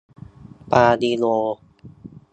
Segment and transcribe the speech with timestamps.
[0.71, 1.23] ปาลิโอ